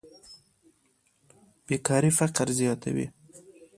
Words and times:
بېکاري 1.67 2.09
فقر 2.19 2.47
زیاتوي. 2.59 3.07